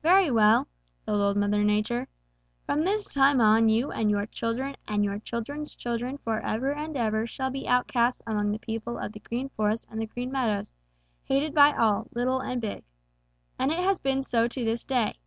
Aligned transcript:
'Very 0.00 0.30
well,' 0.30 0.68
said 1.04 1.10
Old 1.16 1.36
Mother 1.36 1.64
Nature, 1.64 2.06
'from 2.64 2.84
this 2.84 3.12
time 3.12 3.40
on 3.40 3.68
you 3.68 3.90
and 3.90 4.08
your 4.08 4.24
children 4.26 4.76
and 4.86 5.04
your 5.04 5.18
children's 5.18 5.74
children 5.74 6.18
forever 6.18 6.72
and 6.72 6.96
ever 6.96 7.26
shall 7.26 7.50
be 7.50 7.66
outcasts 7.66 8.22
among 8.28 8.52
the 8.52 8.60
people 8.60 8.96
of 8.96 9.10
the 9.10 9.18
Green 9.18 9.48
Forest 9.48 9.88
and 9.90 10.00
the 10.00 10.06
Green 10.06 10.30
Meadows, 10.30 10.72
hated 11.24 11.52
by 11.52 11.72
all, 11.72 12.06
little 12.14 12.38
and 12.38 12.60
big.' 12.60 12.84
And 13.58 13.72
it 13.72 13.80
has 13.80 13.98
been 13.98 14.22
so 14.22 14.46
to 14.46 14.64
this 14.64 14.84
day. 14.84 15.18